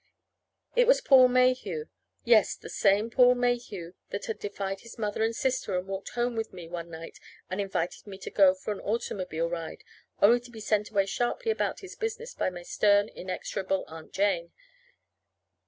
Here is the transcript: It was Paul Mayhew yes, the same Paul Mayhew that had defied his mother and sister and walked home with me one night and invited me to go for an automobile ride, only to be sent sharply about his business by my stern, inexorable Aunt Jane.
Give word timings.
It 0.75 0.87
was 0.87 0.99
Paul 0.99 1.27
Mayhew 1.27 1.85
yes, 2.25 2.55
the 2.55 2.71
same 2.71 3.11
Paul 3.11 3.35
Mayhew 3.35 3.93
that 4.09 4.25
had 4.25 4.39
defied 4.39 4.79
his 4.79 4.97
mother 4.97 5.21
and 5.23 5.35
sister 5.35 5.77
and 5.77 5.87
walked 5.87 6.09
home 6.17 6.35
with 6.35 6.51
me 6.51 6.67
one 6.67 6.89
night 6.89 7.19
and 7.51 7.61
invited 7.61 8.07
me 8.07 8.17
to 8.17 8.31
go 8.31 8.55
for 8.55 8.73
an 8.73 8.79
automobile 8.79 9.47
ride, 9.47 9.83
only 10.19 10.39
to 10.39 10.49
be 10.49 10.59
sent 10.59 10.89
sharply 11.07 11.51
about 11.51 11.81
his 11.81 11.95
business 11.95 12.33
by 12.33 12.49
my 12.49 12.63
stern, 12.63 13.09
inexorable 13.09 13.83
Aunt 13.89 14.11
Jane. 14.11 14.53